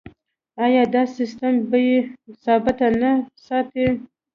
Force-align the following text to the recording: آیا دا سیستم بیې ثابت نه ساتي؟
آیا 0.65 0.83
دا 0.93 1.03
سیستم 1.17 1.53
بیې 1.69 1.95
ثابت 2.43 2.79
نه 3.01 3.11
ساتي؟ 3.45 3.85